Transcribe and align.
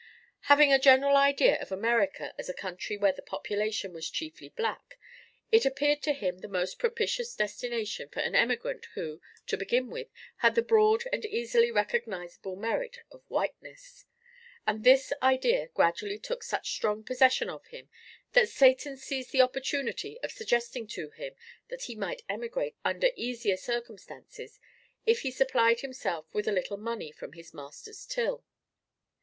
Having 0.45 0.73
a 0.73 0.79
general 0.79 1.15
idea 1.15 1.61
of 1.61 1.71
America 1.71 2.33
as 2.35 2.49
a 2.49 2.55
country 2.55 2.97
where 2.97 3.11
the 3.11 3.21
population 3.21 3.93
was 3.93 4.09
chiefly 4.09 4.49
black, 4.49 4.97
it 5.51 5.63
appeared 5.63 6.01
to 6.01 6.13
him 6.13 6.39
the 6.39 6.47
most 6.47 6.79
propitious 6.79 7.35
destination 7.35 8.09
for 8.09 8.19
an 8.21 8.33
emigrant 8.33 8.85
who, 8.95 9.21
to 9.45 9.57
begin 9.57 9.91
with, 9.91 10.07
had 10.37 10.55
the 10.55 10.63
broad 10.63 11.03
and 11.13 11.23
easily 11.25 11.69
recognizable 11.69 12.55
merit 12.55 12.97
of 13.11 13.21
whiteness; 13.27 14.05
and 14.65 14.83
this 14.83 15.13
idea 15.21 15.67
gradually 15.67 16.17
took 16.17 16.41
such 16.41 16.71
strong 16.73 17.03
possession 17.03 17.47
of 17.47 17.67
him 17.67 17.87
that 18.33 18.49
Satan 18.49 18.97
seized 18.97 19.31
the 19.31 19.41
opportunity 19.41 20.19
of 20.23 20.31
suggesting 20.31 20.87
to 20.87 21.11
him 21.11 21.35
that 21.69 21.83
he 21.83 21.93
might 21.95 22.23
emigrate 22.27 22.75
under 22.83 23.09
easier 23.15 23.55
circumstances, 23.55 24.59
if 25.05 25.19
he 25.21 25.29
supplied 25.29 25.81
himself 25.81 26.25
with 26.33 26.47
a 26.47 26.51
little 26.51 26.77
money 26.77 27.11
from 27.11 27.33
his 27.33 27.53
master's 27.53 28.07
till. 28.07 28.43